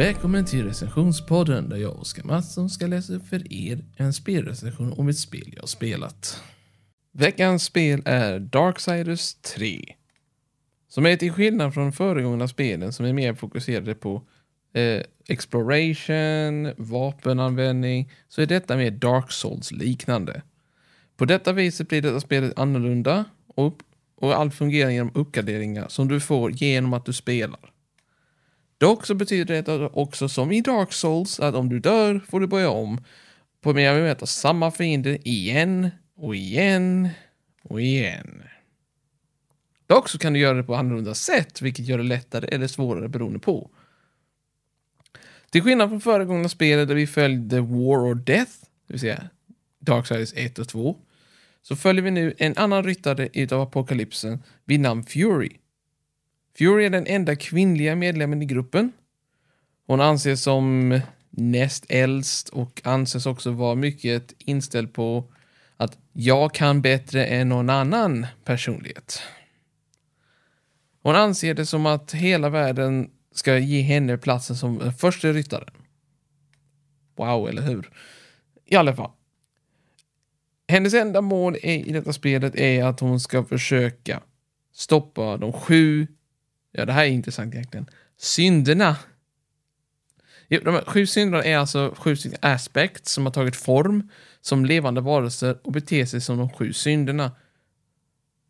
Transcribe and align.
Välkommen 0.00 0.44
till 0.44 0.64
recensionspodden 0.64 1.68
där 1.68 1.76
jag, 1.76 2.00
Oskar 2.00 2.24
Mattsson, 2.24 2.70
ska 2.70 2.86
läsa 2.86 3.12
upp 3.12 3.26
för 3.26 3.52
er 3.52 3.84
en 3.96 4.12
spelrecension 4.12 4.92
om 4.92 5.08
ett 5.08 5.18
spel 5.18 5.54
jag 5.56 5.68
spelat. 5.68 6.42
Veckans 7.12 7.64
spel 7.64 8.02
är 8.04 8.38
Darksiders 8.38 9.34
3. 9.34 9.84
Som 10.88 11.06
är 11.06 11.16
till 11.16 11.32
skillnad 11.32 11.74
från 11.74 11.92
föregångna 11.92 12.48
spelen 12.48 12.92
som 12.92 13.06
är 13.06 13.12
mer 13.12 13.34
fokuserade 13.34 13.94
på 13.94 14.22
eh, 14.74 15.02
exploration, 15.28 16.72
vapenanvändning, 16.76 18.12
så 18.28 18.42
är 18.42 18.46
detta 18.46 18.76
mer 18.76 18.90
Dark 18.90 19.32
Souls 19.32 19.72
liknande. 19.72 20.42
På 21.16 21.24
detta 21.24 21.52
viset 21.52 21.88
blir 21.88 22.02
detta 22.02 22.20
spelet 22.20 22.58
annorlunda 22.58 23.24
och, 23.46 23.74
och 24.16 24.34
allt 24.34 24.54
fungerar 24.54 24.90
genom 24.90 25.12
uppgraderingar 25.14 25.88
som 25.88 26.08
du 26.08 26.20
får 26.20 26.50
genom 26.50 26.92
att 26.92 27.04
du 27.04 27.12
spelar. 27.12 27.70
Dock 28.80 29.06
så 29.06 29.14
betyder 29.14 29.62
det 29.62 29.90
också 29.92 30.28
som 30.28 30.52
i 30.52 30.60
Dark 30.60 30.92
Souls 30.92 31.40
att 31.40 31.54
om 31.54 31.68
du 31.68 31.80
dör 31.80 32.20
får 32.28 32.40
du 32.40 32.46
börja 32.46 32.70
om 32.70 33.04
på 33.60 33.72
mer 33.72 33.94
vi 33.94 34.00
möta 34.00 34.26
samma 34.26 34.70
fiender 34.70 35.28
igen 35.28 35.90
och 36.16 36.36
igen 36.36 37.08
och 37.62 37.80
igen. 37.80 38.42
Dock 39.86 40.08
så 40.08 40.18
kan 40.18 40.32
du 40.32 40.38
göra 40.38 40.56
det 40.56 40.62
på 40.62 40.74
annorlunda 40.74 41.14
sätt, 41.14 41.62
vilket 41.62 41.86
gör 41.86 41.98
det 41.98 42.04
lättare 42.04 42.46
eller 42.46 42.66
svårare 42.66 43.08
beroende 43.08 43.38
på. 43.38 43.70
Till 45.50 45.62
skillnad 45.62 45.88
från 45.88 46.00
föregångna 46.00 46.48
spelet 46.48 46.88
där 46.88 46.94
vi 46.94 47.06
följde 47.06 47.60
War 47.60 48.10
or 48.10 48.14
Death, 48.14 48.52
det 48.86 48.92
vill 48.92 49.00
säga 49.00 49.28
Darksiders 49.78 50.32
1 50.36 50.58
och 50.58 50.68
2, 50.68 50.96
så 51.62 51.76
följer 51.76 52.02
vi 52.02 52.10
nu 52.10 52.34
en 52.38 52.56
annan 52.56 52.84
ryttare 52.84 53.28
utav 53.32 53.60
apokalypsen 53.60 54.42
vid 54.64 54.80
namn 54.80 55.04
Fury. 55.04 55.50
Fury 56.58 56.84
är 56.84 56.90
den 56.90 57.06
enda 57.06 57.36
kvinnliga 57.36 57.96
medlemmen 57.96 58.42
i 58.42 58.46
gruppen. 58.46 58.92
Hon 59.86 60.00
anses 60.00 60.42
som 60.42 61.00
näst 61.30 61.86
äldst 61.88 62.48
och 62.48 62.80
anses 62.84 63.26
också 63.26 63.50
vara 63.50 63.74
mycket 63.74 64.34
inställd 64.38 64.92
på 64.92 65.32
att 65.76 65.98
jag 66.12 66.54
kan 66.54 66.82
bättre 66.82 67.26
än 67.26 67.48
någon 67.48 67.70
annan 67.70 68.26
personlighet. 68.44 69.22
Hon 71.02 71.16
anser 71.16 71.54
det 71.54 71.66
som 71.66 71.86
att 71.86 72.12
hela 72.12 72.48
världen 72.48 73.10
ska 73.32 73.58
ge 73.58 73.80
henne 73.80 74.18
platsen 74.18 74.56
som 74.56 74.78
den 74.78 74.92
första 74.92 75.32
ryttaren. 75.32 75.74
Wow, 77.16 77.48
eller 77.48 77.62
hur? 77.62 77.90
I 78.66 78.76
alla 78.76 78.96
fall. 78.96 79.10
Hennes 80.68 80.94
enda 80.94 81.20
mål 81.20 81.56
i 81.56 81.92
detta 81.92 82.12
spelet 82.12 82.54
är 82.56 82.84
att 82.84 83.00
hon 83.00 83.20
ska 83.20 83.44
försöka 83.44 84.20
stoppa 84.72 85.36
de 85.36 85.52
sju, 85.52 86.06
ja 86.72 86.84
det 86.84 86.92
här 86.92 87.04
är 87.04 87.08
intressant 87.08 87.54
egentligen, 87.54 87.90
synderna. 88.16 88.96
De 90.48 90.74
här 90.74 90.84
sju 90.86 91.06
synderna 91.06 91.44
är 91.44 91.56
alltså 91.56 91.94
sju 91.98 92.16
aspekter 92.40 93.10
som 93.10 93.26
har 93.26 93.32
tagit 93.32 93.56
form 93.56 94.08
som 94.40 94.64
levande 94.64 95.00
varelser 95.00 95.58
och 95.62 95.72
beter 95.72 96.04
sig 96.04 96.20
som 96.20 96.38
de 96.38 96.50
sju 96.50 96.72
synderna. 96.72 97.32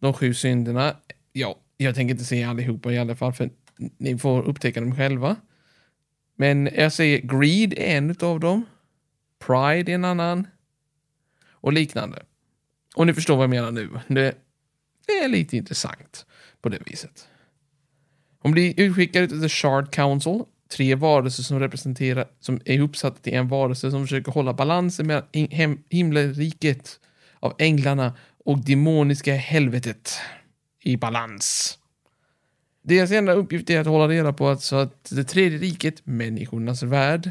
De 0.00 0.14
sju 0.14 0.34
synderna, 0.34 0.96
ja, 1.32 1.58
jag 1.76 1.94
tänker 1.94 2.14
inte 2.14 2.24
säga 2.24 2.50
allihopa 2.50 2.92
i 2.92 2.98
alla 2.98 3.16
fall, 3.16 3.32
för 3.32 3.50
ni 3.76 4.18
får 4.18 4.42
upptäcka 4.42 4.80
dem 4.80 4.96
själva. 4.96 5.36
Men 6.36 6.70
jag 6.74 6.92
säger 6.92 7.18
greed 7.18 7.72
är 7.72 7.96
en 7.96 8.16
av 8.20 8.40
dem. 8.40 8.66
Pride 9.38 9.92
är 9.92 9.94
en 9.94 10.04
annan. 10.04 10.46
Och 11.50 11.72
liknande. 11.72 12.22
Och 12.96 13.06
ni 13.06 13.14
förstår 13.14 13.36
vad 13.36 13.42
jag 13.42 13.50
menar 13.50 13.70
nu. 13.70 13.90
Det, 14.08 14.34
det 15.06 15.12
är 15.12 15.28
lite 15.28 15.56
intressant 15.56 16.26
på 16.60 16.68
det 16.68 16.78
viset. 16.86 17.28
Hon 18.48 18.52
blir 18.52 18.80
utskickad 18.80 19.28
till 19.28 19.40
The 19.40 19.48
Shard 19.48 19.90
Council. 19.90 20.42
Tre 20.68 20.94
varelser 20.94 21.42
som 21.42 21.60
representerar, 21.60 22.28
som 22.40 22.60
är 22.64 22.80
uppsatta 22.80 23.18
till 23.18 23.34
en 23.34 23.48
varelse 23.48 23.90
som 23.90 24.02
försöker 24.02 24.32
hålla 24.32 24.52
balansen 24.52 25.06
mellan 25.06 25.24
himmelriket 25.88 27.00
av 27.40 27.54
änglarna 27.58 28.14
och 28.44 28.64
demoniska 28.64 29.34
helvetet 29.34 30.18
i 30.82 30.96
balans. 30.96 31.78
Deras 32.82 33.10
enda 33.10 33.32
uppgift 33.32 33.70
är 33.70 33.80
att 33.80 33.86
hålla 33.86 34.08
reda 34.08 34.32
på 34.32 34.48
att, 34.48 34.62
så 34.62 34.76
att 34.76 35.04
det 35.10 35.24
tredje 35.24 35.58
riket, 35.58 36.06
människornas 36.06 36.82
värld, 36.82 37.30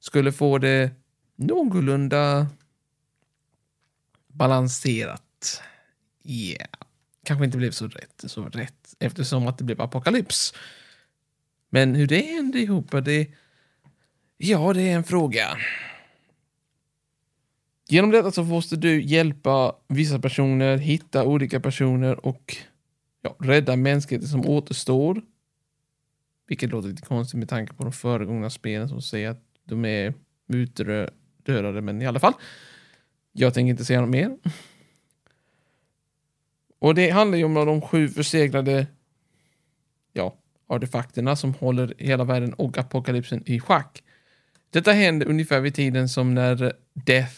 skulle 0.00 0.32
få 0.32 0.58
det 0.58 0.90
någorlunda 1.36 2.46
balanserat. 4.28 5.62
Yeah. 6.24 6.81
Kanske 7.24 7.44
inte 7.44 7.58
blev 7.58 7.70
så 7.70 7.88
rätt, 7.88 8.24
så 8.26 8.44
rätt 8.44 8.94
eftersom 8.98 9.46
att 9.46 9.58
det 9.58 9.64
blev 9.64 9.80
apokalyps. 9.80 10.54
Men 11.70 11.94
hur 11.94 12.06
det 12.06 12.20
hände 12.20 12.58
ihop, 12.58 12.90
det... 13.04 13.28
Ja, 14.36 14.72
det 14.72 14.82
är 14.82 14.96
en 14.96 15.04
fråga. 15.04 15.58
Genom 17.88 18.10
detta 18.10 18.30
så 18.30 18.42
måste 18.42 18.76
du 18.76 19.02
hjälpa 19.02 19.76
vissa 19.88 20.18
personer, 20.18 20.76
hitta 20.76 21.24
olika 21.24 21.60
personer 21.60 22.26
och 22.26 22.56
ja, 23.22 23.36
rädda 23.38 23.76
mänskligheten 23.76 24.28
som 24.28 24.46
återstår. 24.46 25.22
Vilket 26.46 26.70
låter 26.70 26.88
lite 26.88 27.02
konstigt 27.02 27.38
med 27.38 27.48
tanke 27.48 27.74
på 27.74 27.82
de 27.82 27.92
föregångna 27.92 28.50
spelen 28.50 28.88
som 28.88 29.02
säger 29.02 29.30
att 29.30 29.42
de 29.64 29.84
är 29.84 30.14
utdödade, 30.48 31.80
men 31.80 32.02
i 32.02 32.06
alla 32.06 32.20
fall. 32.20 32.34
Jag 33.32 33.54
tänker 33.54 33.70
inte 33.70 33.84
säga 33.84 34.00
något 34.00 34.10
mer. 34.10 34.36
Och 36.82 36.94
det 36.94 37.10
handlar 37.10 37.38
ju 37.38 37.44
om 37.44 37.54
de 37.54 37.80
sju 37.80 38.08
förseglade 38.08 38.86
ja, 40.12 40.34
artefakterna 40.66 41.36
som 41.36 41.54
håller 41.54 41.94
hela 41.98 42.24
världen 42.24 42.52
och 42.52 42.78
apokalypsen 42.78 43.42
i 43.46 43.60
schack. 43.60 44.02
Detta 44.70 44.92
händer 44.92 45.28
ungefär 45.28 45.60
vid 45.60 45.74
tiden 45.74 46.08
som 46.08 46.34
när 46.34 46.72
Death 46.94 47.34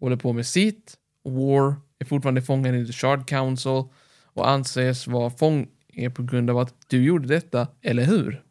håller 0.00 0.16
på 0.16 0.32
med 0.32 0.46
sitt. 0.46 0.94
War 1.22 1.74
är 1.98 2.04
fortfarande 2.04 2.42
fången 2.42 2.74
i 2.74 2.86
The 2.86 2.92
Shard 2.92 3.28
Council 3.28 3.84
och 4.24 4.48
anses 4.48 5.06
vara 5.06 5.30
fånge 5.30 6.10
på 6.14 6.22
grund 6.22 6.50
av 6.50 6.58
att 6.58 6.74
du 6.86 7.04
gjorde 7.04 7.28
detta, 7.28 7.68
eller 7.82 8.04
hur? 8.04 8.42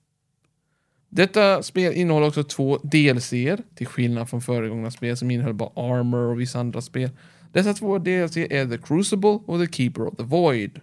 Detta 1.10 1.64
spel 1.64 1.94
innehåller 1.94 2.28
också 2.28 2.44
två 2.44 2.78
DLCer, 2.78 3.60
till 3.76 3.88
skillnad 3.88 4.30
från 4.30 4.42
föregångna 4.42 4.92
spel 4.92 5.18
som 5.18 5.32
innehöll 5.32 5.54
bara 5.54 5.70
Armor 5.76 6.32
och 6.32 6.40
vissa 6.40 6.60
andra 6.60 6.82
spel. 6.82 7.10
Dessa 7.54 7.74
två 7.74 7.98
DLC 7.98 8.38
är 8.38 8.70
The 8.70 8.78
Crucible 8.78 9.40
och 9.46 9.60
The 9.60 9.74
Keeper 9.74 10.08
of 10.08 10.16
the 10.18 10.24
Void. 10.24 10.82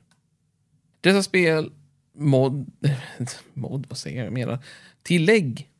Dessa 1.00 1.22
spel, 1.22 1.72
mod, 2.14 2.72
mod 3.54 3.86
vad 3.88 3.98
säger 3.98 4.24
jag, 4.24 4.32
menar, 4.32 4.58
tillägg 5.02 5.70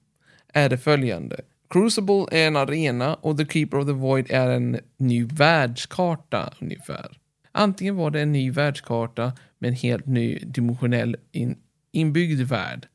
är 0.53 0.69
det 0.69 0.79
följande. 0.79 1.41
Crucible 1.69 2.27
är 2.31 2.47
en 2.47 2.57
arena 2.57 3.15
och 3.15 3.39
The 3.39 3.47
Keeper 3.47 3.79
of 3.79 3.87
the 3.87 3.93
Void 3.93 4.27
är 4.31 4.51
en 4.51 4.79
ny 4.97 5.25
världskarta 5.25 6.55
ungefär. 6.61 7.19
Antingen 7.53 7.97
var 7.97 8.11
det 8.11 8.21
en 8.21 8.33
ny 8.33 8.51
världskarta 8.51 9.33
med 9.59 9.69
en 9.69 9.75
helt 9.75 10.07
ny 10.07 10.39
dimensionell 10.39 11.17
in, 11.33 11.57
inbyggd 11.93 12.41
värld. 12.41 12.89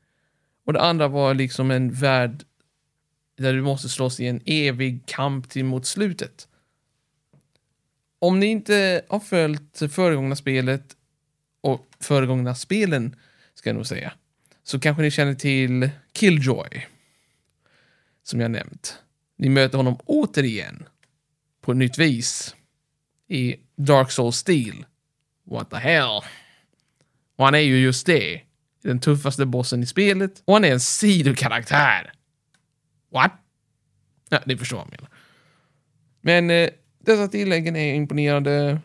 Och 0.66 0.74
det 0.74 0.82
andra 0.82 1.08
var 1.08 1.34
liksom 1.34 1.72
en 1.72 1.92
värld 1.92 2.44
där 3.38 3.54
du 3.54 3.62
måste 3.62 3.90
slåss 3.90 4.20
i 4.20 4.28
en 4.28 4.42
evig 4.46 5.06
kamp 5.06 5.50
till 5.50 5.66
mot 5.66 5.86
slutet. 5.86 6.48
Om 8.20 8.40
ni 8.40 8.46
inte 8.46 9.06
har 9.10 9.20
följt 9.20 9.82
föregångna 9.94 10.36
spelet 10.36 10.96
och 11.62 11.88
föregångna 12.00 12.56
spelen, 12.56 13.16
ska 13.54 13.70
jag 13.70 13.76
nog 13.76 13.88
säga, 13.88 14.14
så 14.64 14.80
kanske 14.80 15.04
ni 15.04 15.12
känner 15.12 15.36
till 15.36 15.90
Killjoy, 16.12 16.88
som 18.24 18.40
jag 18.40 18.52
nämnt. 18.52 19.00
Ni 19.38 19.50
möter 19.50 19.78
honom 19.78 19.98
återigen 20.06 20.86
på 21.62 21.72
ett 21.72 21.78
nytt 21.78 21.98
vis 21.98 22.56
i 23.28 23.56
Dark 23.76 24.12
Souls-stil. 24.12 24.86
What 25.44 25.70
the 25.70 25.78
hell? 25.78 26.22
Och 27.36 27.46
han 27.46 27.56
är 27.56 27.60
ju 27.60 27.78
just 27.78 28.06
det. 28.06 28.42
Den 28.82 29.00
tuffaste 29.00 29.46
bossen 29.46 29.84
i 29.84 29.86
spelet. 29.86 30.42
Och 30.46 30.54
han 30.54 30.66
är 30.66 30.72
en 30.72 30.80
sidokaraktär. 30.80 32.14
What? 33.10 33.32
Ja, 34.30 34.40
ni 34.46 34.58
förstår 34.58 34.78
vad 34.78 34.86
jag 34.86 34.92
menar. 34.92 35.10
Men 36.22 36.50
eh, 36.50 36.70
dessa 37.06 37.28
tilläggen 37.28 37.76
är 37.76 37.94
imponerande 37.94 38.80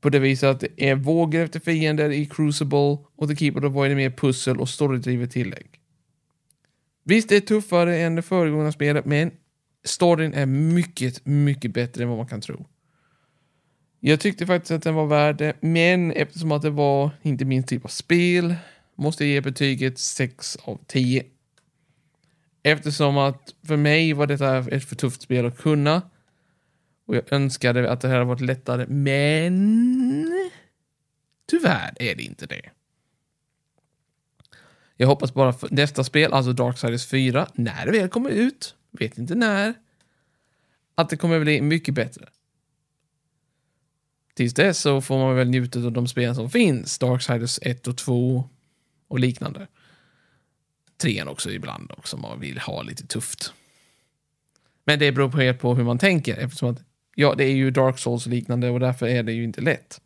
på 0.00 0.10
det 0.10 0.18
viset 0.18 0.48
att 0.48 0.60
det 0.60 0.68
är 0.76 0.94
vågor 0.94 1.40
efter 1.40 1.60
fiender 1.60 2.10
i 2.10 2.26
Crucible 2.26 2.98
och 3.16 3.28
The 3.28 3.36
Keeper 3.36 3.64
of 3.64 3.72
Void 3.72 3.90
är 3.90 3.96
mer 3.96 4.10
pussel 4.10 4.60
och 4.60 4.68
storydrivet 4.68 5.30
tillägg. 5.30 5.66
Visst, 7.04 7.28
det 7.28 7.36
är 7.36 7.40
tuffare 7.40 7.98
än 7.98 8.14
det 8.14 8.22
föregående 8.22 8.72
spelet, 8.72 9.04
men 9.04 9.30
storyn 9.84 10.34
är 10.34 10.46
mycket, 10.46 11.26
mycket 11.26 11.74
bättre 11.74 12.02
än 12.02 12.08
vad 12.08 12.18
man 12.18 12.26
kan 12.26 12.40
tro. 12.40 12.66
Jag 14.00 14.20
tyckte 14.20 14.46
faktiskt 14.46 14.70
att 14.70 14.82
den 14.82 14.94
var 14.94 15.06
värd 15.06 15.36
det, 15.36 15.56
men 15.60 16.12
eftersom 16.12 16.52
att 16.52 16.62
det 16.62 16.70
var 16.70 17.10
inte 17.22 17.44
min 17.44 17.62
typ 17.62 17.84
av 17.84 17.88
spel 17.88 18.54
måste 18.96 19.24
jag 19.24 19.32
ge 19.32 19.40
betyget 19.40 19.98
6 19.98 20.56
av 20.56 20.78
10. 20.86 21.24
Eftersom 22.62 23.18
att 23.18 23.54
för 23.66 23.76
mig 23.76 24.12
var 24.12 24.26
detta 24.26 24.58
ett 24.58 24.84
för 24.84 24.96
tufft 24.96 25.22
spel 25.22 25.46
att 25.46 25.58
kunna. 25.58 26.02
Och 27.06 27.16
jag 27.16 27.32
önskade 27.32 27.90
att 27.90 28.00
det 28.00 28.08
här 28.08 28.14
hade 28.14 28.26
varit 28.26 28.40
lättare, 28.40 28.86
men 28.86 30.50
tyvärr 31.46 31.94
är 32.02 32.14
det 32.14 32.22
inte 32.22 32.46
det. 32.46 32.70
Jag 34.96 35.06
hoppas 35.06 35.34
bara 35.34 35.52
för 35.52 35.68
nästa 35.70 36.04
spel, 36.04 36.32
alltså 36.32 36.52
Darksiders 36.52 37.06
4, 37.06 37.48
när 37.54 37.86
det 37.86 37.92
väl 37.92 38.08
kommer 38.08 38.30
ut, 38.30 38.74
vet 38.90 39.18
inte 39.18 39.34
när, 39.34 39.74
att 40.94 41.08
det 41.08 41.16
kommer 41.16 41.40
bli 41.40 41.60
mycket 41.60 41.94
bättre. 41.94 42.28
Tills 44.34 44.54
dess 44.54 44.78
så 44.78 45.00
får 45.00 45.18
man 45.18 45.36
väl 45.36 45.48
njuta 45.48 45.78
av 45.78 45.92
de 45.92 46.08
spel 46.08 46.34
som 46.34 46.50
finns, 46.50 46.98
Darksiders 46.98 47.58
1 47.62 47.86
och 47.86 47.96
2 47.96 48.48
och 49.08 49.18
liknande. 49.18 49.66
Trean 50.96 51.28
också 51.28 51.50
ibland 51.50 51.92
också, 51.96 52.16
om 52.16 52.22
man 52.22 52.40
vill 52.40 52.58
ha 52.58 52.82
lite 52.82 53.06
tufft. 53.06 53.52
Men 54.84 54.98
det 54.98 55.12
beror 55.12 55.28
helt 55.28 55.60
på 55.60 55.74
hur 55.74 55.84
man 55.84 55.98
tänker, 55.98 56.36
eftersom 56.36 56.70
att 56.70 56.82
ja, 57.18 57.34
det 57.34 57.44
är 57.44 57.54
ju 57.54 57.70
Dark 57.70 57.98
Souls 57.98 58.26
liknande 58.26 58.70
och 58.70 58.80
därför 58.80 59.06
är 59.06 59.22
det 59.22 59.32
ju 59.32 59.44
inte 59.44 59.60
lätt. 59.60 60.00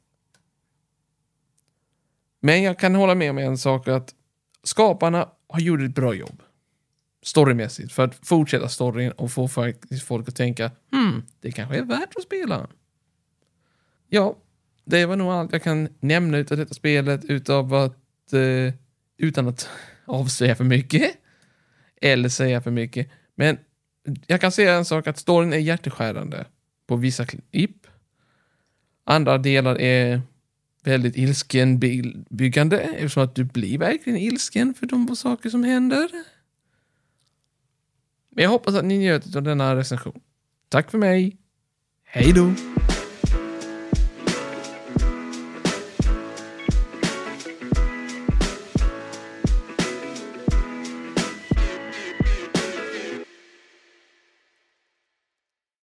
Men 2.41 2.63
jag 2.63 2.79
kan 2.79 2.95
hålla 2.95 3.15
med 3.15 3.31
om 3.31 3.39
en 3.39 3.59
sak 3.59 3.89
att 3.89 4.15
skaparna 4.63 5.29
har 5.49 5.61
gjort 5.61 5.81
ett 5.81 5.95
bra 5.95 6.15
jobb. 6.15 6.43
Storymässigt, 7.23 7.93
för 7.93 8.05
att 8.05 8.27
fortsätta 8.27 8.69
storyn 8.69 9.13
och 9.13 9.33
få 9.33 9.49
folk 9.49 10.29
att 10.29 10.37
tänka 10.37 10.71
hmm, 10.93 11.23
det 11.41 11.53
kanske 11.53 11.77
är 11.77 11.83
värt 11.83 12.17
att 12.17 12.23
spela. 12.23 12.69
Ja, 14.09 14.37
det 14.85 15.07
var 15.07 15.17
nog 15.17 15.33
allt 15.33 15.53
jag 15.53 15.63
kan 15.63 15.89
nämna 16.01 16.39
utav 16.39 16.59
detta 16.59 16.75
spelet 16.75 17.25
utav 17.25 17.75
att, 17.75 18.33
eh, 18.33 18.75
utan 19.19 19.49
att 19.49 19.69
avslöja 20.05 20.55
för 20.55 20.65
mycket. 20.65 21.17
Eller 22.01 22.29
säga 22.29 22.61
för 22.61 22.71
mycket. 22.71 23.11
Men 23.35 23.59
jag 24.27 24.41
kan 24.41 24.53
säga 24.53 24.75
en 24.75 24.85
sak 24.85 25.07
att 25.07 25.19
storyn 25.19 25.53
är 25.53 25.59
hjärteskärande 25.59 26.47
på 26.91 26.97
vissa 26.97 27.27
klipp. 27.27 27.87
Andra 29.05 29.39
delar 29.39 29.81
är 29.81 30.23
väldigt 30.85 31.17
ilskenbyggande 31.17 32.81
eftersom 32.81 33.23
att 33.25 33.35
du 33.35 33.45
blir 33.45 33.79
verkligen 33.79 34.19
ilsken 34.19 34.75
för 34.75 34.87
de 34.87 35.17
saker 35.17 35.51
som 35.51 35.65
händer. 35.65 36.11
Men 38.31 38.45
jag 38.45 38.51
hoppas 38.51 38.75
att 38.75 38.85
ni 38.85 38.99
njöt 38.99 39.37
av 39.37 39.43
denna 39.43 39.77
recension. 39.77 40.21
Tack 40.69 40.91
för 40.91 40.99
mig. 40.99 41.37
Hej 42.05 42.33
då! 42.33 42.55